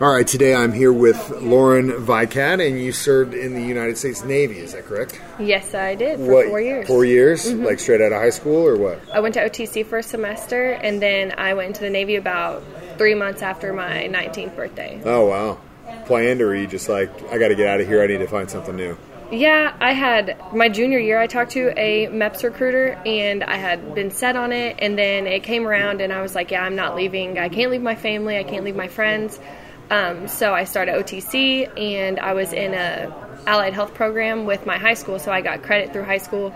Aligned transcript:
All 0.00 0.14
right, 0.14 0.24
today 0.24 0.54
I'm 0.54 0.72
here 0.72 0.92
with 0.92 1.28
Lauren 1.42 1.90
Vicat, 1.90 2.64
and 2.64 2.80
you 2.80 2.92
served 2.92 3.34
in 3.34 3.54
the 3.54 3.60
United 3.60 3.98
States 3.98 4.22
Navy. 4.22 4.60
Is 4.60 4.72
that 4.72 4.84
correct? 4.84 5.20
Yes, 5.40 5.74
I 5.74 5.96
did 5.96 6.20
for 6.20 6.46
four 6.46 6.60
years. 6.60 6.86
Four 6.86 7.04
years, 7.04 7.46
mm-hmm. 7.46 7.64
like 7.64 7.80
straight 7.80 8.00
out 8.00 8.12
of 8.12 8.20
high 8.20 8.30
school, 8.30 8.64
or 8.64 8.76
what? 8.76 9.00
I 9.12 9.18
went 9.18 9.34
to 9.34 9.40
OTC 9.40 9.84
for 9.84 9.98
a 9.98 10.02
semester, 10.04 10.70
and 10.70 11.02
then 11.02 11.34
I 11.36 11.54
went 11.54 11.70
into 11.70 11.80
the 11.80 11.90
Navy 11.90 12.14
about 12.14 12.62
three 12.96 13.16
months 13.16 13.42
after 13.42 13.72
my 13.72 14.08
19th 14.08 14.54
birthday. 14.54 15.02
Oh 15.04 15.26
wow, 15.26 15.58
planned, 16.06 16.42
or 16.42 16.50
are 16.50 16.54
you 16.54 16.68
just 16.68 16.88
like, 16.88 17.10
I 17.32 17.38
got 17.38 17.48
to 17.48 17.56
get 17.56 17.66
out 17.66 17.80
of 17.80 17.88
here. 17.88 18.00
I 18.00 18.06
need 18.06 18.18
to 18.18 18.28
find 18.28 18.48
something 18.48 18.76
new. 18.76 18.96
Yeah, 19.32 19.76
I 19.80 19.94
had 19.94 20.40
my 20.54 20.68
junior 20.68 21.00
year. 21.00 21.18
I 21.18 21.26
talked 21.26 21.50
to 21.52 21.76
a 21.76 22.06
MEPS 22.06 22.44
recruiter, 22.44 23.02
and 23.04 23.42
I 23.42 23.56
had 23.56 23.96
been 23.96 24.12
set 24.12 24.36
on 24.36 24.52
it. 24.52 24.76
And 24.78 24.96
then 24.96 25.26
it 25.26 25.42
came 25.42 25.66
around, 25.66 26.00
and 26.00 26.12
I 26.12 26.22
was 26.22 26.36
like, 26.36 26.52
"Yeah, 26.52 26.62
I'm 26.62 26.76
not 26.76 26.94
leaving. 26.94 27.36
I 27.36 27.48
can't 27.48 27.72
leave 27.72 27.82
my 27.82 27.96
family. 27.96 28.38
I 28.38 28.44
can't 28.44 28.64
leave 28.64 28.76
my 28.76 28.86
friends." 28.86 29.40
Um, 29.90 30.28
so 30.28 30.52
I 30.54 30.64
started 30.64 30.94
OTC, 30.94 31.78
and 31.78 32.18
I 32.20 32.34
was 32.34 32.52
in 32.52 32.74
a 32.74 33.12
allied 33.46 33.72
health 33.72 33.94
program 33.94 34.44
with 34.44 34.66
my 34.66 34.76
high 34.76 34.94
school. 34.94 35.18
So 35.18 35.32
I 35.32 35.40
got 35.40 35.62
credit 35.62 35.92
through 35.92 36.04
high 36.04 36.18
school. 36.18 36.54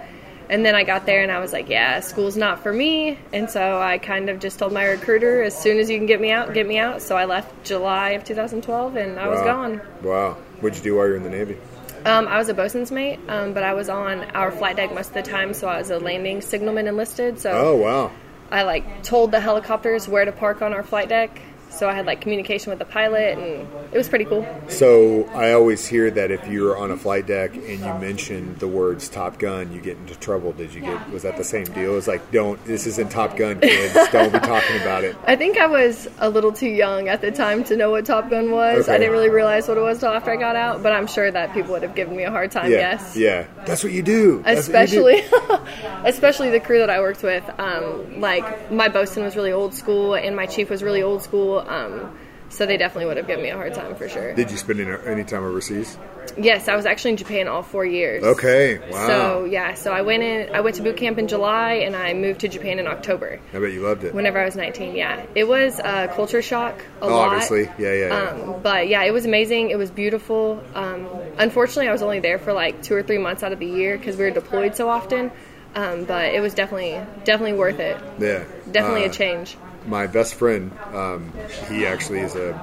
And 0.50 0.66
then 0.66 0.74
I 0.74 0.84
got 0.84 1.06
there, 1.06 1.22
and 1.22 1.32
I 1.32 1.38
was 1.38 1.52
like, 1.52 1.70
"Yeah, 1.70 2.00
school's 2.00 2.36
not 2.36 2.62
for 2.62 2.72
me." 2.72 3.18
And 3.32 3.48
so 3.48 3.80
I 3.80 3.96
kind 3.96 4.28
of 4.28 4.38
just 4.38 4.58
told 4.58 4.72
my 4.72 4.84
recruiter, 4.84 5.42
"As 5.42 5.56
soon 5.56 5.78
as 5.78 5.88
you 5.88 5.96
can 5.96 6.06
get 6.06 6.20
me 6.20 6.30
out, 6.30 6.52
get 6.52 6.66
me 6.66 6.78
out." 6.78 7.00
So 7.00 7.16
I 7.16 7.24
left 7.24 7.64
July 7.64 8.10
of 8.10 8.24
2012, 8.24 8.96
and 8.96 9.18
I 9.18 9.28
was 9.28 9.40
gone. 9.40 9.80
Wow. 10.02 10.36
What'd 10.60 10.76
you 10.76 10.84
do 10.84 10.96
while 10.96 11.06
you 11.06 11.12
were 11.12 11.16
in 11.16 11.22
the 11.22 11.30
Navy? 11.30 11.56
Um, 12.04 12.26
I 12.26 12.36
was 12.36 12.48
a 12.48 12.54
bosun's 12.54 12.90
mate, 12.90 13.20
um, 13.28 13.52
but 13.52 13.62
I 13.62 13.74
was 13.74 13.88
on 13.88 14.24
our 14.34 14.50
flight 14.50 14.76
deck 14.76 14.92
most 14.92 15.08
of 15.08 15.14
the 15.14 15.22
time, 15.22 15.54
so 15.54 15.68
I 15.68 15.78
was 15.78 15.90
a 15.90 15.98
landing 15.98 16.40
signalman 16.40 16.88
enlisted. 16.88 17.38
So 17.38 17.50
Oh 17.52 17.76
wow. 17.76 18.10
I 18.50 18.64
like 18.64 19.02
told 19.02 19.30
the 19.30 19.40
helicopters 19.40 20.08
where 20.08 20.24
to 20.24 20.32
park 20.32 20.60
on 20.60 20.74
our 20.74 20.82
flight 20.82 21.08
deck. 21.08 21.40
So 21.72 21.88
I 21.88 21.94
had 21.94 22.06
like 22.06 22.20
communication 22.20 22.70
with 22.70 22.78
the 22.78 22.84
pilot, 22.84 23.38
and 23.38 23.66
it 23.92 23.98
was 23.98 24.08
pretty 24.08 24.24
cool. 24.24 24.46
So 24.68 25.24
I 25.34 25.52
always 25.52 25.86
hear 25.86 26.10
that 26.10 26.30
if 26.30 26.46
you're 26.48 26.76
on 26.76 26.90
a 26.90 26.96
flight 26.96 27.26
deck 27.26 27.54
and 27.54 27.80
you 27.80 27.94
mention 27.94 28.54
the 28.56 28.68
words 28.68 29.08
Top 29.08 29.38
Gun, 29.38 29.72
you 29.72 29.80
get 29.80 29.96
into 29.96 30.14
trouble. 30.18 30.52
Did 30.52 30.74
you 30.74 30.80
get? 30.82 31.10
Was 31.10 31.22
that 31.22 31.36
the 31.36 31.44
same 31.44 31.64
deal? 31.64 31.96
It's 31.96 32.06
like, 32.06 32.30
don't. 32.30 32.62
This 32.64 32.86
isn't 32.86 33.10
Top 33.10 33.36
Gun, 33.36 33.60
kids. 33.60 33.94
don't 34.12 34.32
be 34.32 34.38
talking 34.38 34.76
about 34.80 35.04
it. 35.04 35.16
I 35.26 35.36
think 35.36 35.58
I 35.58 35.66
was 35.66 36.08
a 36.18 36.28
little 36.28 36.52
too 36.52 36.68
young 36.68 37.08
at 37.08 37.20
the 37.20 37.30
time 37.30 37.64
to 37.64 37.76
know 37.76 37.90
what 37.90 38.06
Top 38.06 38.30
Gun 38.30 38.50
was. 38.50 38.84
Okay. 38.84 38.94
I 38.94 38.98
didn't 38.98 39.12
really 39.12 39.30
realize 39.30 39.68
what 39.68 39.76
it 39.76 39.82
was 39.82 39.98
till 40.00 40.10
after 40.10 40.30
I 40.30 40.36
got 40.36 40.56
out, 40.56 40.82
but 40.82 40.92
I'm 40.92 41.06
sure 41.06 41.30
that 41.30 41.52
people 41.54 41.72
would 41.72 41.82
have 41.82 41.94
given 41.94 42.16
me 42.16 42.24
a 42.24 42.30
hard 42.30 42.50
time. 42.50 42.70
Yeah. 42.70 42.78
yes. 42.78 43.16
Yeah. 43.16 43.46
That's 43.64 43.82
what 43.82 43.92
you 43.92 44.02
do. 44.02 44.42
That's 44.42 44.68
what 44.68 44.90
you 44.90 45.00
do. 45.00 45.16
especially 45.16 45.62
especially 46.04 46.50
the 46.50 46.60
crew 46.60 46.78
that 46.78 46.90
I 46.90 47.00
worked 47.00 47.22
with. 47.22 47.44
Um, 47.58 48.20
like 48.20 48.70
my 48.70 48.88
bosun 48.88 49.24
was 49.24 49.36
really 49.36 49.52
old 49.52 49.74
school, 49.74 50.14
and 50.14 50.36
my 50.36 50.46
chief 50.46 50.70
was 50.70 50.82
really 50.82 51.02
old 51.02 51.22
school. 51.22 51.61
Um, 51.68 52.16
so 52.48 52.66
they 52.66 52.76
definitely 52.76 53.06
would 53.06 53.16
have 53.16 53.26
given 53.26 53.42
me 53.42 53.48
a 53.48 53.56
hard 53.56 53.72
time 53.72 53.94
for 53.94 54.10
sure. 54.10 54.34
Did 54.34 54.50
you 54.50 54.58
spend 54.58 54.78
any, 54.78 55.24
time 55.24 55.42
overseas? 55.42 55.96
Yes, 56.36 56.68
I 56.68 56.76
was 56.76 56.84
actually 56.84 57.12
in 57.12 57.16
Japan 57.16 57.48
all 57.48 57.62
four 57.62 57.86
years. 57.86 58.22
Okay. 58.22 58.78
Wow. 58.90 59.06
So 59.06 59.44
yeah, 59.46 59.72
so 59.72 59.90
I 59.90 60.02
went 60.02 60.22
in. 60.22 60.54
I 60.54 60.60
went 60.60 60.76
to 60.76 60.82
boot 60.82 60.98
camp 60.98 61.16
in 61.16 61.28
July, 61.28 61.72
and 61.76 61.96
I 61.96 62.12
moved 62.12 62.40
to 62.40 62.48
Japan 62.48 62.78
in 62.78 62.86
October. 62.86 63.40
I 63.54 63.58
bet 63.58 63.72
you 63.72 63.80
loved 63.80 64.04
it. 64.04 64.14
Whenever 64.14 64.38
I 64.38 64.44
was 64.44 64.54
19, 64.54 64.94
yeah, 64.94 65.24
it 65.34 65.44
was 65.48 65.78
a 65.78 66.12
culture 66.14 66.42
shock. 66.42 66.78
A 67.00 67.04
Oh, 67.06 67.08
lot. 67.08 67.28
obviously. 67.32 67.70
Yeah, 67.78 67.94
yeah, 67.94 68.06
yeah. 68.08 68.28
Um, 68.52 68.60
but 68.62 68.86
yeah, 68.86 69.02
it 69.04 69.12
was 69.12 69.24
amazing. 69.24 69.70
It 69.70 69.78
was 69.78 69.90
beautiful. 69.90 70.62
Um, 70.74 71.08
unfortunately, 71.38 71.88
I 71.88 71.92
was 71.92 72.02
only 72.02 72.20
there 72.20 72.38
for 72.38 72.52
like 72.52 72.82
two 72.82 72.94
or 72.94 73.02
three 73.02 73.18
months 73.18 73.42
out 73.42 73.52
of 73.52 73.60
the 73.60 73.66
year 73.66 73.96
because 73.96 74.18
we 74.18 74.24
were 74.24 74.30
deployed 74.30 74.76
so 74.76 74.90
often. 74.90 75.32
Um, 75.74 76.04
but 76.04 76.34
it 76.34 76.40
was 76.40 76.52
definitely 76.52 77.00
definitely 77.24 77.54
worth 77.56 77.78
it. 77.80 77.96
yeah. 78.18 78.44
Definitely 78.70 79.04
Uh, 79.06 79.08
a 79.08 79.10
change. 79.10 79.56
My 79.86 80.06
best 80.06 80.34
friend, 80.34 80.70
um, 80.92 81.32
he 81.68 81.86
actually 81.86 82.20
is 82.20 82.34
a, 82.34 82.58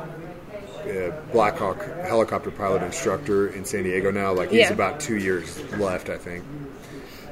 a 0.87 1.11
Blackhawk 1.31 1.83
helicopter 2.03 2.51
pilot 2.51 2.81
instructor 2.83 3.47
in 3.49 3.65
San 3.65 3.83
Diego 3.83 4.11
now. 4.11 4.33
Like 4.33 4.49
he's 4.51 4.59
Yeah. 4.61 4.73
about 4.73 4.99
two 4.99 5.17
years 5.17 5.59
left, 5.73 6.09
I 6.09 6.17
think, 6.17 6.43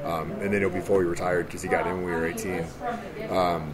um, 0.04 0.32
and 0.40 0.52
then 0.52 0.60
he'll 0.60 0.70
be 0.70 0.80
fully 0.80 1.04
retired 1.04 1.46
because 1.46 1.62
he 1.62 1.68
got 1.68 1.86
in 1.86 1.94
when 1.96 2.04
we 2.04 2.12
were 2.12 2.26
eighteen. 2.26 2.64
Um, 3.30 3.72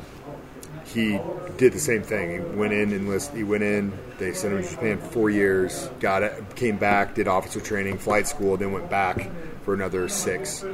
he 0.86 1.18
did 1.56 1.72
the 1.72 1.78
same 1.78 2.02
thing. 2.02 2.30
He 2.30 2.38
went 2.56 2.72
in 2.72 2.92
and 2.92 3.08
list, 3.08 3.32
he 3.34 3.42
went 3.42 3.62
in. 3.62 3.92
They 4.18 4.32
sent 4.32 4.54
him 4.54 4.62
to 4.62 4.68
Japan 4.68 4.98
for 4.98 5.06
four 5.06 5.30
years. 5.30 5.88
Got 5.98 6.22
it. 6.22 6.56
Came 6.56 6.76
back. 6.76 7.14
Did 7.14 7.26
officer 7.26 7.60
training, 7.60 7.98
flight 7.98 8.28
school. 8.28 8.56
Then 8.56 8.70
went 8.72 8.90
back 8.90 9.30
for 9.62 9.74
another 9.74 10.08
six. 10.08 10.64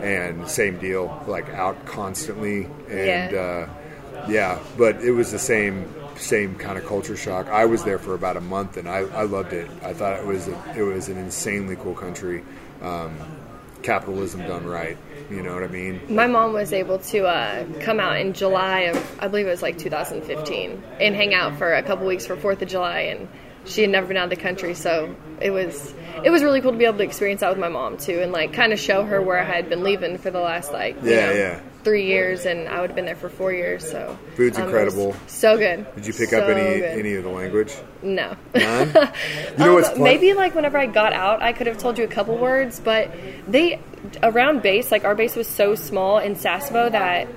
And 0.00 0.48
same 0.48 0.78
deal. 0.78 1.22
Like 1.26 1.48
out 1.50 1.86
constantly. 1.86 2.64
And 2.90 3.32
Yeah. 3.32 3.66
uh, 3.68 3.81
yeah, 4.28 4.58
but 4.76 5.02
it 5.02 5.12
was 5.12 5.30
the 5.32 5.38
same 5.38 5.94
same 6.16 6.54
kind 6.56 6.78
of 6.78 6.86
culture 6.86 7.16
shock. 7.16 7.48
I 7.48 7.64
was 7.64 7.84
there 7.84 7.98
for 7.98 8.14
about 8.14 8.36
a 8.36 8.40
month, 8.40 8.76
and 8.76 8.88
I, 8.88 8.98
I 8.98 9.22
loved 9.22 9.52
it. 9.52 9.68
I 9.82 9.92
thought 9.94 10.18
it 10.18 10.26
was 10.26 10.46
a, 10.48 10.58
it 10.76 10.82
was 10.82 11.08
an 11.08 11.16
insanely 11.16 11.76
cool 11.76 11.94
country. 11.94 12.42
Um, 12.82 13.16
capitalism 13.82 14.44
done 14.46 14.64
right. 14.66 14.96
You 15.30 15.42
know 15.42 15.54
what 15.54 15.62
I 15.64 15.68
mean? 15.68 16.00
My 16.14 16.26
mom 16.26 16.52
was 16.52 16.72
able 16.72 16.98
to 16.98 17.26
uh, 17.26 17.64
come 17.80 17.98
out 17.98 18.18
in 18.20 18.32
July 18.34 18.80
of, 18.80 19.20
I 19.20 19.28
believe 19.28 19.46
it 19.46 19.50
was 19.50 19.62
like 19.62 19.78
2015, 19.78 20.82
and 21.00 21.14
hang 21.14 21.32
out 21.34 21.56
for 21.56 21.72
a 21.74 21.82
couple 21.82 22.06
weeks 22.06 22.26
for 22.26 22.36
Fourth 22.36 22.60
of 22.62 22.68
July, 22.68 23.00
and 23.00 23.28
she 23.64 23.80
had 23.80 23.90
never 23.90 24.06
been 24.06 24.16
out 24.16 24.24
of 24.24 24.30
the 24.30 24.36
country, 24.36 24.74
so 24.74 25.14
it 25.40 25.50
was 25.50 25.94
it 26.22 26.30
was 26.30 26.42
really 26.42 26.60
cool 26.60 26.72
to 26.72 26.78
be 26.78 26.84
able 26.84 26.98
to 26.98 27.04
experience 27.04 27.40
that 27.40 27.48
with 27.50 27.58
my 27.58 27.68
mom 27.68 27.96
too, 27.96 28.20
and 28.20 28.32
like 28.32 28.52
kind 28.52 28.72
of 28.72 28.78
show 28.78 29.04
her 29.04 29.22
where 29.22 29.38
I 29.40 29.44
had 29.44 29.68
been 29.68 29.82
leaving 29.82 30.18
for 30.18 30.30
the 30.30 30.40
last 30.40 30.72
like 30.72 30.96
you 31.02 31.10
Yeah, 31.10 31.26
know, 31.26 31.32
yeah. 31.32 31.60
Three 31.84 32.06
years, 32.06 32.46
and 32.46 32.68
I 32.68 32.80
would 32.80 32.90
have 32.90 32.96
been 32.96 33.04
there 33.06 33.16
for 33.16 33.28
four 33.28 33.52
years. 33.52 33.88
So 33.90 34.18
Food's 34.36 34.56
um, 34.58 34.64
incredible. 34.64 35.14
so 35.26 35.56
good. 35.58 35.86
Did 35.94 36.06
you 36.06 36.12
pick 36.12 36.30
So 36.30 36.38
up 36.40 36.48
any 36.48 36.80
good. 36.80 36.98
any 36.98 37.14
of 37.14 37.24
the 37.24 37.30
language? 37.30 37.74
No. 38.02 38.34
None. 38.54 38.88
You 39.58 39.64
know 39.66 39.74
what's 39.74 39.88
Um, 39.88 39.94
fun? 39.94 40.04
maybe 40.04 40.32
like 40.34 40.54
whenever 40.54 40.78
I 40.78 40.86
got 40.86 41.12
out, 41.12 41.42
I 41.42 41.52
could 41.52 41.66
have 41.66 41.78
told 41.78 41.98
you 41.98 42.04
a 42.04 42.08
couple 42.08 42.36
words, 42.36 42.80
but 42.80 43.10
they 43.46 43.78
around 44.22 44.62
base, 44.62 44.90
like 44.90 45.04
our 45.04 45.14
base 45.14 45.36
was 45.36 45.46
so 45.46 45.74
small 45.76 46.18
in 46.18 46.34
Sasebo 46.34 46.90
that 46.90 47.28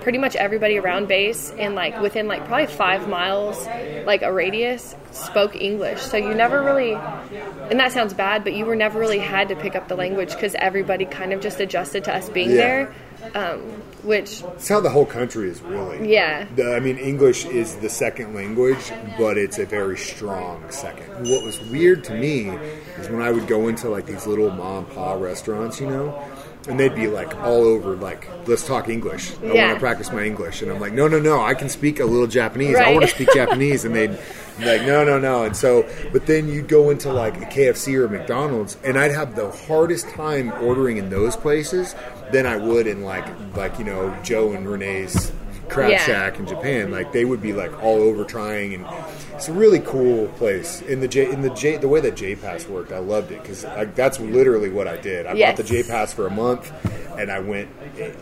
pretty 0.00 0.16
much 0.18 0.34
everybody 0.36 0.78
around 0.78 1.08
base 1.08 1.50
and 1.58 1.74
like 1.74 2.00
within 2.00 2.26
like 2.28 2.46
probably 2.46 2.66
five 2.66 3.08
miles, 3.08 3.66
like 4.06 4.22
a 4.22 4.32
radius, 4.32 4.94
spoke 5.12 5.54
English. 5.56 6.00
So 6.00 6.16
you 6.16 6.32
never 6.34 6.62
really, 6.62 6.92
and 6.94 7.78
that 7.80 7.92
sounds 7.92 8.14
bad, 8.14 8.44
but 8.44 8.54
you 8.54 8.64
were 8.64 8.76
never 8.76 8.98
really 8.98 9.18
had 9.18 9.48
to 9.48 9.56
pick 9.56 9.76
up 9.76 9.88
the 9.88 9.96
language 9.96 10.30
because 10.30 10.54
everybody 10.58 11.04
kind 11.04 11.32
of 11.34 11.40
just 11.42 11.60
adjusted 11.60 12.04
to 12.04 12.14
us 12.14 12.28
being 12.30 12.50
Yeah. 12.50 12.56
there. 12.56 12.94
Um, 13.34 13.60
which 14.02 14.42
It's 14.54 14.68
how 14.68 14.80
the 14.80 14.90
whole 14.90 15.06
country 15.06 15.48
is 15.48 15.60
really. 15.62 16.12
yeah, 16.12 16.46
The, 16.56 16.74
I 16.74 16.80
mean, 16.80 16.98
English 16.98 17.46
is 17.46 17.76
the 17.76 17.88
second 17.88 18.34
language, 18.34 18.92
but 19.18 19.38
it's 19.38 19.58
a 19.58 19.64
very 19.64 19.96
strong 19.96 20.62
second. 20.70 21.28
What 21.30 21.44
was 21.44 21.58
weird 21.70 22.04
to 22.04 22.14
me 22.14 22.50
is 22.98 23.08
when 23.08 23.22
I 23.22 23.30
would 23.30 23.46
go 23.46 23.68
into 23.68 23.88
like 23.88 24.06
these 24.06 24.26
little 24.26 24.50
mom 24.50 24.84
and 24.84 24.94
pop 24.94 25.20
restaurants, 25.20 25.80
you 25.80 25.86
know, 25.86 26.22
and 26.68 26.78
they'd 26.80 26.94
be 26.94 27.06
like 27.06 27.34
all 27.42 27.62
over, 27.64 27.94
like, 27.94 28.28
let's 28.46 28.66
talk 28.66 28.88
English. 28.88 29.32
I 29.42 29.46
want 29.46 29.74
to 29.74 29.80
practice 29.80 30.10
my 30.12 30.24
English. 30.24 30.62
And 30.62 30.70
I'm 30.70 30.80
like, 30.80 30.92
no, 30.92 31.08
no, 31.08 31.18
no, 31.18 31.42
I 31.42 31.54
can 31.54 31.68
speak 31.68 32.00
a 32.00 32.04
little 32.04 32.26
Japanese. 32.26 32.76
I 32.76 32.92
want 32.92 33.02
to 33.04 33.10
speak 33.14 33.28
Japanese. 33.34 33.84
And 33.84 33.94
they'd 33.94 34.18
be 34.58 34.64
like, 34.64 34.82
no, 34.82 35.04
no, 35.04 35.18
no. 35.18 35.44
And 35.44 35.54
so, 35.56 35.86
but 36.12 36.26
then 36.26 36.48
you'd 36.48 36.68
go 36.68 36.88
into 36.90 37.12
like 37.12 37.36
a 37.36 37.44
KFC 37.46 37.94
or 37.98 38.06
a 38.06 38.08
McDonald's, 38.10 38.78
and 38.82 38.98
I'd 38.98 39.10
have 39.12 39.36
the 39.36 39.50
hardest 39.50 40.08
time 40.10 40.52
ordering 40.62 40.96
in 40.96 41.10
those 41.10 41.36
places 41.36 41.94
than 42.32 42.46
I 42.46 42.56
would 42.56 42.86
in 42.86 43.02
like, 43.02 43.26
like, 43.56 43.78
you 43.78 43.84
know, 43.84 44.16
Joe 44.22 44.52
and 44.52 44.66
Renee's 44.68 45.32
crab 45.68 45.90
Yeah. 45.90 45.98
shack 45.98 46.38
in 46.38 46.46
Japan. 46.46 46.90
Like 46.90 47.12
they 47.12 47.24
would 47.24 47.40
be 47.40 47.52
like 47.52 47.82
all 47.82 48.02
over 48.02 48.24
trying, 48.24 48.74
and 48.74 48.86
it's 49.34 49.48
a 49.48 49.52
really 49.52 49.80
cool 49.80 50.28
place. 50.28 50.82
In 50.82 51.00
the 51.00 51.08
J, 51.08 51.30
in 51.30 51.40
the 51.42 51.50
J, 51.50 51.76
the 51.78 51.88
way 51.88 52.00
that 52.00 52.16
J 52.16 52.34
Pass 52.36 52.66
worked, 52.68 52.92
I 52.92 52.98
loved 52.98 53.32
it 53.32 53.40
because 53.42 53.62
that's 53.94 54.20
literally 54.20 54.68
what 54.68 54.86
I 54.88 54.96
did. 54.98 55.26
I 55.26 55.32
Yes. 55.32 55.56
bought 55.56 55.66
the 55.66 55.72
J 55.72 55.82
Pass 55.82 56.12
for 56.12 56.26
a 56.26 56.30
month, 56.30 56.70
and 57.18 57.30
I 57.30 57.38
went 57.40 57.68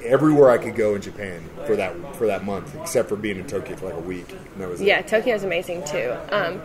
everywhere 0.05 0.51
I 0.51 0.59
could 0.59 0.77
go 0.77 0.95
in 0.95 1.01
Japan 1.03 1.43
for 1.67 1.75
that 1.77 1.95
for 2.17 2.27
that 2.27 2.45
month, 2.45 2.75
except 2.81 3.09
for 3.09 3.17
being 3.17 3.39
in 3.39 3.47
Tokyo 3.47 3.77
for 3.77 3.87
like 3.87 3.95
a 3.97 4.01
week. 4.01 4.29
And 4.31 4.63
that 4.63 4.69
was 4.69 4.81
it. 4.81 4.87
Yeah, 4.87 5.03
Tokyo's 5.03 5.43
amazing 5.45 5.83
too. 5.85 6.15
Um, 6.31 6.61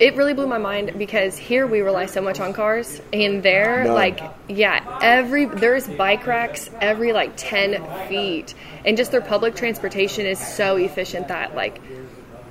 it 0.00 0.14
really 0.16 0.34
blew 0.34 0.46
my 0.46 0.58
mind 0.58 0.94
because 0.96 1.36
here 1.36 1.66
we 1.66 1.80
rely 1.80 2.06
so 2.06 2.20
much 2.20 2.40
on 2.40 2.52
cars, 2.52 3.00
and 3.12 3.42
there, 3.42 3.84
None. 3.84 3.94
like, 3.94 4.20
yeah, 4.48 4.98
every 5.02 5.46
there's 5.46 5.88
bike 5.88 6.26
racks 6.26 6.70
every 6.80 7.12
like 7.12 7.32
ten 7.36 7.82
feet, 8.08 8.54
and 8.84 8.96
just 8.96 9.10
their 9.10 9.20
public 9.20 9.56
transportation 9.56 10.26
is 10.26 10.38
so 10.38 10.76
efficient 10.76 11.28
that 11.28 11.54
like 11.54 11.80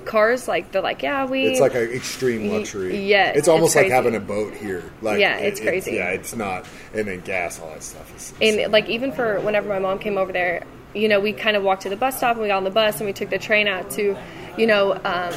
cars, 0.04 0.48
like 0.48 0.72
they're 0.72 0.82
like, 0.82 1.02
yeah, 1.02 1.26
we. 1.26 1.46
It's 1.46 1.60
like 1.60 1.74
an 1.74 1.90
extreme 1.90 2.50
luxury. 2.50 3.06
yeah, 3.06 3.32
it's 3.34 3.48
almost 3.48 3.76
it's 3.76 3.84
like 3.84 3.92
having 3.92 4.14
a 4.14 4.20
boat 4.20 4.54
here. 4.54 4.82
Like 5.02 5.20
Yeah, 5.20 5.36
it's 5.36 5.60
crazy. 5.60 5.92
yeah, 5.92 6.10
it's 6.10 6.34
not. 6.34 6.66
And 6.94 7.06
then 7.06 7.20
gas, 7.20 7.60
all 7.60 7.70
that 7.70 7.82
stuff. 7.82 8.14
Is, 8.16 8.34
and 8.40 8.72
like 8.72 8.88
even 8.88 9.12
for 9.12 9.40
whenever 9.40 9.68
my 9.68 9.78
mom 9.78 9.98
came 9.98 10.18
over 10.18 10.32
there, 10.32 10.64
you 10.94 11.08
know, 11.08 11.20
we 11.20 11.32
kind 11.32 11.56
of 11.56 11.62
walked 11.62 11.82
to 11.82 11.88
the 11.88 11.96
bus 11.96 12.16
stop 12.16 12.32
and 12.32 12.42
we 12.42 12.48
got 12.48 12.56
on 12.56 12.64
the 12.64 12.70
bus 12.70 12.96
and 12.98 13.06
we 13.06 13.12
took 13.12 13.30
the 13.30 13.38
train 13.38 13.68
out 13.68 13.90
to, 13.92 14.16
you 14.56 14.66
know, 14.66 14.94
um, 15.04 15.34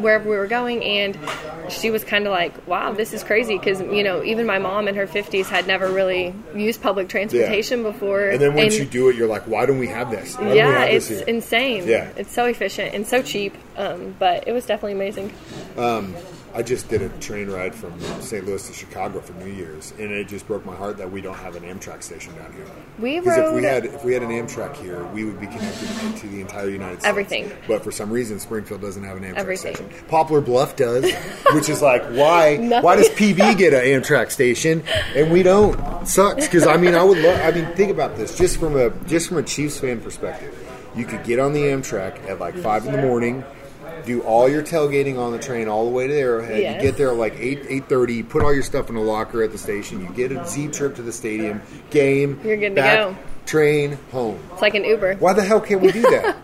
wherever 0.00 0.28
we 0.28 0.36
were 0.36 0.46
going, 0.46 0.84
and 0.84 1.18
she 1.68 1.90
was 1.90 2.04
kind 2.04 2.26
of 2.26 2.32
like, 2.32 2.66
"Wow, 2.66 2.92
this 2.92 3.12
is 3.12 3.24
crazy," 3.24 3.58
because 3.58 3.80
you 3.80 4.02
know, 4.02 4.22
even 4.22 4.46
my 4.46 4.58
mom 4.58 4.88
in 4.88 4.94
her 4.94 5.06
fifties 5.06 5.48
had 5.48 5.66
never 5.66 5.88
really 5.88 6.34
used 6.54 6.82
public 6.82 7.08
transportation 7.08 7.82
before. 7.82 8.28
and 8.28 8.40
then 8.40 8.54
once 8.54 8.78
you 8.78 8.84
do 8.84 9.08
it, 9.08 9.16
you're 9.16 9.28
like, 9.28 9.42
why 9.44 9.66
don't 9.66 9.78
we 9.78 9.88
have 9.88 10.10
this? 10.10 10.36
Why 10.36 10.54
yeah, 10.54 10.80
have 10.80 10.88
it's 10.90 11.08
this 11.08 11.22
insane. 11.22 11.86
Yeah. 11.86 12.10
it's 12.16 12.32
so 12.32 12.46
efficient 12.46 12.94
and 12.94 13.06
so 13.06 13.22
cheap. 13.22 13.54
Um, 13.76 14.14
but 14.18 14.48
it 14.48 14.52
was 14.52 14.66
definitely 14.66 14.92
amazing. 14.92 15.32
I 16.56 16.62
just 16.62 16.88
did 16.88 17.02
a 17.02 17.10
train 17.20 17.50
ride 17.50 17.74
from 17.74 18.00
St. 18.22 18.46
Louis 18.46 18.66
to 18.66 18.72
Chicago 18.72 19.20
for 19.20 19.34
New 19.34 19.52
Year's, 19.52 19.92
and 19.98 20.10
it 20.10 20.26
just 20.26 20.46
broke 20.46 20.64
my 20.64 20.74
heart 20.74 20.96
that 20.96 21.12
we 21.12 21.20
don't 21.20 21.36
have 21.36 21.54
an 21.54 21.62
Amtrak 21.64 22.02
station 22.02 22.34
down 22.34 22.50
here. 22.54 22.64
We 22.98 23.20
Because 23.20 23.50
if 23.50 23.54
we 23.54 23.62
had 23.62 23.84
if 23.84 24.02
we 24.02 24.14
had 24.14 24.22
an 24.22 24.30
Amtrak 24.30 24.74
here, 24.76 25.04
we 25.08 25.26
would 25.26 25.38
be 25.38 25.48
connected 25.48 26.16
to 26.16 26.26
the 26.28 26.40
entire 26.40 26.70
United 26.70 27.00
States. 27.00 27.04
Everything. 27.04 27.52
But 27.68 27.84
for 27.84 27.92
some 27.92 28.10
reason, 28.10 28.38
Springfield 28.40 28.80
doesn't 28.80 29.04
have 29.04 29.18
an 29.18 29.24
Amtrak 29.24 29.36
Everything. 29.36 29.74
station. 29.74 30.06
Poplar 30.08 30.40
Bluff 30.40 30.76
does, 30.76 31.12
which 31.52 31.68
is 31.68 31.82
like 31.82 32.02
why 32.12 32.56
why 32.80 32.96
does 32.96 33.10
PB 33.10 33.58
get 33.58 33.74
an 33.74 33.82
Amtrak 33.82 34.30
station 34.30 34.82
and 35.14 35.30
we 35.30 35.42
don't? 35.42 36.08
Sucks. 36.08 36.46
Because 36.46 36.66
I 36.66 36.78
mean, 36.78 36.94
I 36.94 37.02
would 37.02 37.18
love. 37.18 37.38
I 37.42 37.50
mean, 37.50 37.66
think 37.74 37.90
about 37.90 38.16
this 38.16 38.34
just 38.34 38.58
from 38.58 38.78
a 38.78 38.88
just 39.04 39.28
from 39.28 39.36
a 39.36 39.42
Chiefs 39.42 39.78
fan 39.78 40.00
perspective. 40.00 40.54
You 40.96 41.04
could 41.04 41.22
get 41.22 41.38
on 41.38 41.52
the 41.52 41.60
Amtrak 41.64 42.26
at 42.30 42.40
like 42.40 42.56
five 42.56 42.86
in 42.86 42.92
the 42.92 43.02
morning. 43.02 43.44
Do 44.04 44.22
all 44.22 44.48
your 44.48 44.62
tailgating 44.62 45.18
on 45.18 45.32
the 45.32 45.38
train 45.38 45.68
all 45.68 45.84
the 45.84 45.90
way 45.90 46.06
to 46.06 46.14
Arrowhead. 46.14 46.60
Yes. 46.60 46.82
You 46.82 46.90
get 46.90 46.98
there 46.98 47.10
at 47.10 47.16
like 47.16 47.34
eight 47.38 47.60
eight 47.68 47.88
thirty. 47.88 48.22
Put 48.22 48.42
all 48.42 48.52
your 48.52 48.62
stuff 48.62 48.90
in 48.90 48.96
a 48.96 49.02
locker 49.02 49.42
at 49.42 49.52
the 49.52 49.58
station. 49.58 50.00
You 50.00 50.12
get 50.12 50.32
a 50.32 50.46
Z 50.46 50.68
trip 50.68 50.96
to 50.96 51.02
the 51.02 51.12
stadium. 51.12 51.62
Game. 51.90 52.40
You're 52.44 52.56
good 52.56 52.74
to 52.76 52.82
go. 52.82 53.16
Train 53.46 53.98
home. 54.10 54.40
It's 54.52 54.62
like 54.62 54.74
an 54.74 54.84
Uber. 54.84 55.16
Why 55.16 55.32
the 55.32 55.44
hell 55.44 55.60
can't 55.60 55.80
we 55.80 55.92
do 55.92 56.02
that? 56.02 56.36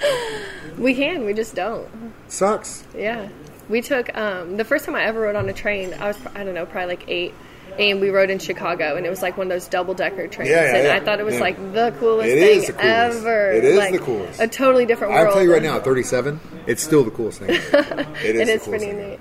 We 0.78 0.94
can, 0.94 1.24
we 1.24 1.32
just 1.32 1.54
don't. 1.54 1.88
Sucks. 2.28 2.84
Yeah. 2.94 3.28
We 3.68 3.80
took 3.80 4.14
um, 4.16 4.56
the 4.58 4.64
first 4.64 4.84
time 4.84 4.94
I 4.94 5.04
ever 5.04 5.22
rode 5.22 5.34
on 5.36 5.48
a 5.48 5.52
train. 5.52 5.94
I 5.94 6.08
was 6.08 6.18
I 6.34 6.44
don't 6.44 6.54
know, 6.54 6.66
probably 6.66 6.96
like 6.96 7.08
eight, 7.08 7.34
and 7.78 8.00
we 8.00 8.10
rode 8.10 8.30
in 8.30 8.38
Chicago, 8.38 8.96
and 8.96 9.04
it 9.06 9.10
was 9.10 9.22
like 9.22 9.36
one 9.36 9.46
of 9.46 9.50
those 9.50 9.68
double 9.68 9.94
decker 9.94 10.26
trains. 10.28 10.50
Yeah, 10.50 10.62
yeah, 10.64 10.74
and 10.76 10.86
yeah. 10.86 10.94
I 10.94 11.00
thought 11.00 11.20
it 11.20 11.24
was 11.24 11.34
Yeah. 11.34 11.40
like 11.40 11.72
the 11.72 11.94
coolest 11.98 12.28
It 12.28 12.38
thing 12.40 12.58
is 12.60 12.66
the 12.68 12.72
coolest. 12.72 13.18
ever. 13.18 13.50
It 13.52 13.64
is 13.64 13.76
Like, 13.78 13.92
the 13.92 13.98
coolest. 13.98 14.40
A 14.40 14.48
totally 14.48 14.86
different 14.86 15.12
world. 15.12 15.26
I'll 15.28 15.32
tell 15.34 15.42
you 15.42 15.52
right 15.52 15.62
now, 15.62 15.76
at 15.76 15.84
37, 15.84 16.40
it's 16.66 16.82
still 16.82 17.04
the 17.04 17.10
coolest 17.10 17.40
thing. 17.40 17.50
Ever. 17.50 18.06
It 18.24 18.36
is, 18.36 18.48
It 18.48 18.60
the 18.60 18.64
coolest 18.64 18.68
pretty 18.70 18.86
thing. 18.86 19.10
neat. 19.10 19.20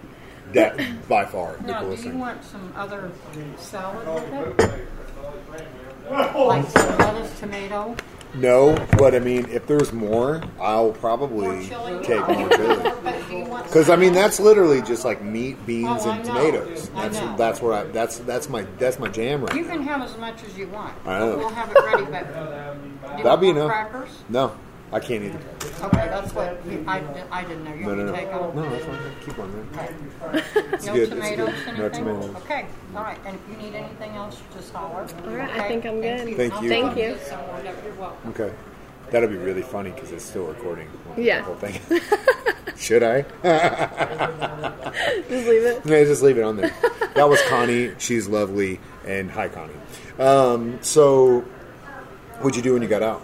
That 0.53 1.07
by 1.09 1.25
far 1.25 1.57
the 1.59 1.67
Now, 1.71 1.81
do 1.83 1.89
you 1.91 1.97
thing. 1.97 2.19
want 2.19 2.43
some 2.45 2.71
other 2.77 3.11
salad 3.57 4.07
with 4.07 4.59
it? 4.59 4.87
Like 6.09 6.65
some 6.69 6.97
lettuce, 6.99 7.39
tomato? 7.39 7.95
No, 8.37 8.75
but 8.97 9.15
I 9.15 9.19
mean, 9.19 9.45
if 9.49 9.65
there's 9.67 9.93
more, 9.93 10.41
I'll 10.59 10.85
More 10.85 10.93
probably 10.93 11.67
chili? 11.67 12.03
take 12.03 12.27
more 12.27 12.49
chili. 12.49 12.91
But 13.03 13.27
do 13.29 13.37
you 13.37 13.45
want 13.45 13.65
Because 13.65 13.89
I 13.89 13.95
mean, 13.95 14.13
that's 14.13 14.39
literally 14.39 14.81
just 14.81 15.05
like 15.05 15.21
meat, 15.23 15.63
beans, 15.65 16.01
Oh, 16.05 16.09
I 16.11 16.15
and 16.17 16.27
know. 16.27 16.33
tomatoes. 16.51 16.89
I 16.95 17.07
That's 17.07 17.19
know. 17.21 17.35
that's 17.37 17.61
what 17.61 17.73
I 17.73 17.83
that's 17.91 18.17
that's 18.19 18.49
my 18.49 18.63
that's 18.77 18.99
my 18.99 19.07
jam 19.07 19.41
right 19.43 19.55
You 19.55 19.63
now. 19.63 19.71
can 19.71 19.81
have 19.83 20.01
as 20.01 20.17
much 20.17 20.43
as 20.43 20.57
you 20.57 20.67
want. 20.67 20.93
I 21.05 21.19
know. 21.19 21.37
We'll 21.37 21.49
have 21.49 21.71
it 21.71 21.77
ready, 21.85 22.05
but. 22.05 22.27
do 23.11 23.17
you 23.17 23.23
That'd 23.23 23.39
be 23.39 23.47
want 23.47 23.57
enough. 23.57 23.67
Crackers? 23.71 24.09
No, 24.29 24.55
I 24.91 24.99
can't 24.99 25.23
either. 25.23 25.39
Okay, 25.81 26.07
that's 26.07 26.33
what, 26.33 26.59
you- 26.69 26.83
I, 26.87 27.01
I 27.31 27.43
didn't 27.43 27.63
know. 27.65 27.73
You 27.73 27.81
No, 27.81 27.87
want 27.87 27.97
no, 27.99 28.05
me 28.05 28.11
no. 28.11 28.11
to 28.11 28.17
take 28.17 28.29
them? 28.29 28.55
No, 28.55 28.69
that's 28.69 28.85
fine. 28.85 28.99
Keep 29.25 29.39
on 29.39 29.67
there. 29.73 30.43
It's 30.73 30.85
No 30.85 30.93
good. 30.93 31.01
It's 31.03 31.09
tomatoes, 31.11 31.35
good. 31.37 31.55
anything? 31.55 31.77
No 31.77 31.89
tomatoes. 31.89 32.35
Okay, 32.43 32.65
all 32.95 33.03
right. 33.03 33.19
And 33.25 33.35
if 33.35 33.41
you 33.51 33.57
need 33.65 33.75
anything 33.75 34.11
else, 34.11 34.41
just 34.55 34.71
holler. 34.73 35.07
All 35.25 35.35
right, 35.35 35.49
I 35.49 35.67
think 35.67 35.85
I'm 35.85 36.01
good. 36.01 36.37
Thank 36.37 36.61
you. 36.61 36.69
Thank 36.69 36.97
you. 36.97 37.15
this. 37.15 37.29
You're 37.83 37.93
welcome. 37.95 38.29
Okay, 38.29 38.53
that'll 39.11 39.29
be 39.29 39.37
really 39.37 39.63
funny 39.63 39.91
because 39.91 40.11
it's 40.11 40.23
still 40.25 40.45
recording. 40.45 40.87
Yeah. 41.17 41.39
The 41.39 41.43
whole 41.43 41.55
thing. 41.55 41.79
Should 42.77 43.03
I? 43.03 43.21
Just 45.29 45.47
leave 45.47 45.63
it. 45.63 45.85
No, 45.85 46.05
just 46.05 46.21
leave 46.21 46.37
it 46.37 46.43
on 46.43 46.57
there. 46.57 46.73
That 47.15 47.27
was 47.27 47.41
Connie. 47.49 47.91
She's 47.97 48.27
lovely. 48.27 48.79
And 49.05 49.31
hi, 49.31 49.47
Connie. 49.49 49.73
Um, 50.19 50.79
so, 50.81 51.41
what'd 52.39 52.55
you 52.55 52.61
do 52.63 52.73
when 52.73 52.81
you 52.81 52.87
got 52.87 53.03
out? 53.03 53.21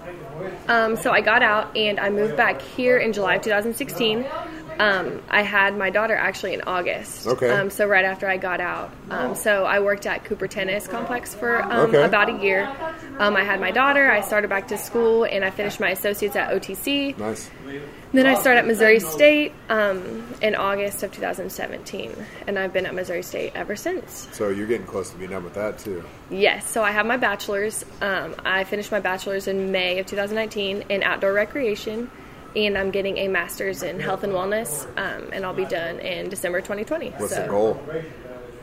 Um, 0.68 0.96
so 0.96 1.12
I 1.12 1.22
got 1.22 1.44
out 1.44 1.76
and 1.76 2.00
I 2.00 2.10
moved 2.10 2.36
back 2.36 2.62
here 2.62 2.98
in 2.98 3.14
July 3.14 3.36
of 3.36 3.42
2016. 3.42 4.26
Um, 4.82 5.22
I 5.30 5.44
had 5.44 5.78
my 5.78 5.90
daughter 5.92 6.16
actually 6.16 6.54
in 6.56 6.62
August. 6.64 7.28
Okay. 7.28 7.50
Um, 7.50 7.70
so 7.70 7.86
right 7.86 8.04
after 8.06 8.28
I 8.28 8.38
got 8.38 8.60
out. 8.60 8.92
Um, 9.12 9.36
so 9.36 9.64
I 9.66 9.80
worked 9.80 10.06
at 10.08 10.26
Cooper 10.26 10.48
Tennis 10.48 10.88
Complex 10.88 11.36
for 11.36 11.62
um, 11.62 11.90
Okay. 11.90 12.02
about 12.02 12.30
a 12.30 12.44
year. 12.44 12.68
Um, 13.20 13.36
I 13.36 13.44
had 13.44 13.60
my 13.60 13.70
daughter. 13.72 14.10
I 14.12 14.22
started 14.22 14.50
back 14.50 14.68
to 14.70 14.78
school 14.78 15.24
and 15.26 15.46
I 15.46 15.52
finished 15.52 15.80
my 15.80 15.90
associates 15.92 16.36
at 16.36 16.50
OTC. 16.50 17.18
Nice. 17.18 17.50
Then 18.14 18.26
I 18.26 18.34
started 18.34 18.60
at 18.62 18.68
Missouri 18.68 19.00
State 19.00 19.54
um, 19.70 20.28
in 20.42 20.54
August 20.56 21.02
of 21.04 21.14
2017, 21.14 22.14
and 22.46 22.60
I've 22.60 22.74
been 22.74 22.86
at 22.86 22.94
Missouri 22.94 23.24
State 23.24 23.54
ever 23.56 23.78
since. 23.78 24.28
So 24.34 24.50
you're 24.50 24.68
getting 24.68 24.86
close 24.86 25.12
to 25.12 25.18
being 25.18 25.30
done 25.32 25.46
with 25.46 25.54
that 25.54 25.80
too. 25.80 26.04
Yes, 26.30 26.70
so 26.70 26.84
I 26.84 26.92
have 26.92 27.06
my 27.06 27.16
bachelor's. 27.16 27.86
Um, 28.02 28.36
I 28.44 28.66
finished 28.66 28.92
my 28.92 29.00
bachelor's 29.00 29.48
in 29.48 29.72
May 29.72 30.00
of 30.00 30.08
2019 30.08 30.86
in 30.90 31.04
outdoor 31.04 31.32
recreation, 31.32 32.12
and 32.56 32.78
I'm 32.78 32.92
getting 32.92 33.18
a 33.18 33.28
master's 33.28 33.84
in 33.84 34.00
health 34.00 34.24
and 34.24 34.34
wellness, 34.34 34.86
um, 34.98 35.30
and 35.32 35.46
I'll 35.46 35.54
be 35.54 35.66
done 35.66 36.00
in 36.00 36.30
December 36.30 36.60
2020. 36.60 37.12
What's 37.12 37.36
so 37.36 37.44
the 37.44 37.48
goal? 37.48 37.82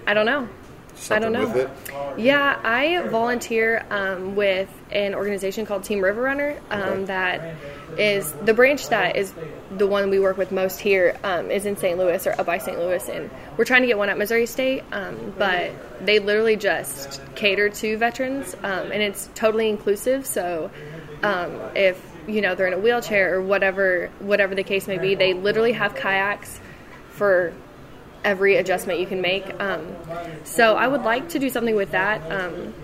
I 0.07 0.15
don't 0.15 0.27
know. 0.27 0.49
I 1.11 1.19
don't 1.19 1.33
know. 1.33 1.71
Yeah, 2.17 2.59
I 2.63 3.07
volunteer 3.09 3.85
um, 3.91 4.35
with 4.35 4.69
an 4.91 5.15
organization 5.15 5.65
called 5.65 5.85
Team 5.85 6.03
River 6.03 6.21
Runner. 6.21 6.59
Um, 6.71 6.81
Okay. 6.89 7.05
That 7.05 7.57
is 7.99 8.33
the 8.33 8.55
branch 8.55 8.89
that 8.89 9.17
is 9.17 9.33
the 9.77 9.87
one 9.87 10.11
we 10.11 10.19
work 10.19 10.37
with 10.37 10.51
most 10.51 10.81
here 10.81 11.17
um, 11.23 11.51
is 11.51 11.67
in 11.67 11.77
St. 11.77 11.99
Louis 11.99 12.27
or 12.27 12.39
up 12.39 12.47
by 12.47 12.59
St. 12.59 12.79
Louis, 12.79 13.09
and 13.09 13.31
we're 13.57 13.65
trying 13.65 13.83
to 13.83 13.87
get 13.87 13.99
one 13.99 14.09
at 14.09 14.19
Missouri 14.19 14.47
State. 14.47 14.83
Um, 14.93 15.35
but 15.39 15.73
they 16.05 16.19
literally 16.19 16.57
just 16.57 17.21
cater 17.35 17.69
to 17.69 17.97
veterans, 17.97 18.55
um, 18.63 18.91
and 18.93 19.03
it's 19.03 19.31
totally 19.35 19.69
inclusive. 19.69 20.27
So 20.27 20.71
um, 21.23 21.61
if 21.75 22.03
you 22.29 22.41
know 22.41 22.55
they're 22.55 22.67
in 22.67 22.75
a 22.75 22.79
wheelchair 22.79 23.35
or 23.37 23.43
whatever, 23.43 24.11
whatever 24.21 24.55
the 24.55 24.63
case 24.63 24.87
may 24.87 24.99
be, 24.99 25.15
they 25.15 25.35
literally 25.35 25.73
have 25.73 25.95
kayaks 25.95 26.61
for 27.11 27.53
every 28.25 28.57
adjustment 28.57 29.01
you 29.01 29.07
can 29.07 29.21
make. 29.21 29.45
Um, 29.61 29.97
so 30.45 30.77
I 30.77 30.87
would 30.87 31.03
like 31.03 31.31
to 31.31 31.39
do 31.39 31.49
something 31.49 31.75
with 31.75 31.93
that. 31.93 32.21
Um, 32.31 32.75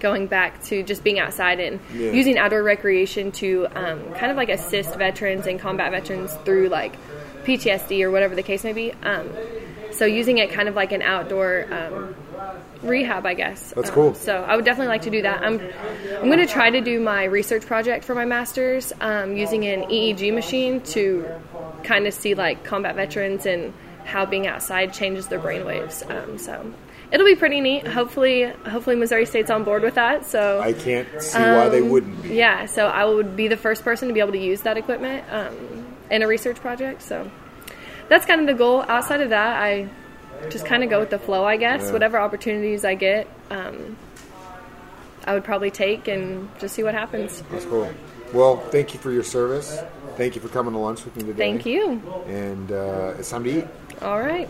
going 0.00 0.26
back 0.26 0.62
to 0.64 0.82
just 0.82 1.02
being 1.02 1.18
outside 1.18 1.60
and 1.60 1.80
Yeah. 1.94 2.10
using 2.12 2.36
outdoor 2.36 2.62
recreation 2.62 3.32
to 3.32 3.66
um, 3.74 4.12
kind 4.14 4.30
of 4.30 4.36
like 4.36 4.50
assist 4.50 4.96
veterans 4.96 5.46
and 5.46 5.58
combat 5.58 5.90
veterans 5.92 6.34
through 6.44 6.68
like 6.68 6.94
PTSD 7.44 8.02
or 8.02 8.10
whatever 8.10 8.34
the 8.34 8.42
case 8.42 8.64
may 8.64 8.72
be. 8.74 8.92
Um, 9.02 9.30
so 9.92 10.04
using 10.04 10.38
it 10.38 10.50
kind 10.50 10.68
of 10.68 10.74
like 10.74 10.92
an 10.92 11.00
outdoor 11.02 11.66
um, 11.72 12.14
rehab, 12.84 13.26
I 13.26 13.34
guess. 13.34 13.72
That's 13.74 13.88
Um, 13.88 13.94
cool. 13.94 14.14
So 14.14 14.42
I 14.42 14.56
would 14.56 14.64
definitely 14.64 14.88
like 14.88 15.02
to 15.02 15.10
do 15.10 15.22
that. 15.22 15.42
I'm 15.42 15.60
I'm 16.20 16.26
going 16.26 16.38
to 16.38 16.46
try 16.46 16.70
to 16.70 16.80
do 16.80 17.00
my 17.00 17.24
research 17.24 17.66
project 17.66 18.04
for 18.04 18.14
my 18.14 18.24
master's 18.24 18.92
um, 19.00 19.36
using 19.36 19.64
an 19.66 19.82
EEG 19.90 20.32
machine 20.34 20.80
to 20.94 21.26
kind 21.82 22.06
of 22.06 22.14
see 22.14 22.34
like 22.34 22.64
combat 22.64 22.94
veterans 22.96 23.46
and 23.46 23.72
how 24.04 24.26
being 24.26 24.46
outside 24.46 24.92
changes 24.92 25.28
their 25.28 25.38
brainwaves. 25.40 26.08
Um, 26.10 26.38
so 26.38 26.72
it'll 27.10 27.26
be 27.26 27.34
pretty 27.36 27.60
neat. 27.60 27.86
Hopefully, 27.86 28.44
hopefully 28.68 28.96
Missouri 28.96 29.24
State's 29.26 29.50
on 29.50 29.64
board 29.64 29.82
with 29.82 29.94
that. 29.94 30.26
So 30.26 30.60
I 30.60 30.72
can't 30.74 31.08
see 31.22 31.38
why 31.38 31.68
they 31.70 31.80
um, 31.80 31.88
wouldn't 31.90 32.22
be. 32.22 32.34
Yeah, 32.34 32.66
so 32.66 32.86
I 32.86 33.04
would 33.04 33.34
be 33.36 33.48
the 33.48 33.56
first 33.56 33.82
person 33.82 34.08
to 34.08 34.14
be 34.14 34.20
able 34.20 34.32
to 34.32 34.38
use 34.38 34.60
that 34.62 34.76
equipment 34.76 35.24
um, 35.30 35.86
in 36.10 36.22
a 36.22 36.26
research 36.28 36.60
project. 36.60 37.02
So 37.02 37.30
that's 38.08 38.26
kind 38.26 38.40
of 38.40 38.46
the 38.46 38.54
goal. 38.54 38.82
Outside 38.88 39.20
of 39.22 39.30
that, 39.30 39.56
I 39.62 39.88
just 40.50 40.66
kind 40.66 40.82
of 40.82 40.90
go 40.90 41.00
with 41.00 41.10
the 41.10 41.18
flow, 41.18 41.44
I 41.44 41.56
guess. 41.56 41.84
Yeah. 41.84 41.92
Whatever 41.92 42.18
opportunities 42.18 42.84
I 42.84 42.94
get, 42.94 43.26
um, 43.50 43.96
I 45.24 45.34
would 45.34 45.44
probably 45.44 45.70
take 45.70 46.08
and 46.08 46.48
just 46.60 46.74
see 46.74 46.82
what 46.82 46.94
happens. 46.94 47.42
That's 47.50 47.64
cool. 47.64 47.92
Well, 48.32 48.56
thank 48.56 48.94
you 48.94 49.00
for 49.00 49.12
your 49.12 49.22
service. 49.22 49.80
Thank 50.16 50.34
you 50.34 50.40
for 50.40 50.48
coming 50.48 50.72
to 50.72 50.78
lunch 50.78 51.04
with 51.04 51.16
me 51.16 51.22
today. 51.22 51.38
Thank 51.38 51.66
you. 51.66 52.02
And 52.26 52.70
uh, 52.70 53.14
it's 53.18 53.30
time 53.30 53.44
to 53.44 53.58
eat. 53.58 53.66
All 54.02 54.20
right. 54.20 54.48